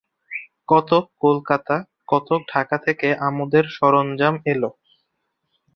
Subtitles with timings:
[0.69, 1.75] কতক কলকাতা,
[2.07, 4.63] কতক ঢাকা থেকে আমোদের সরঞ্জাম এল।